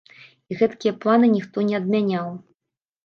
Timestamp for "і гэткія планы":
0.53-1.29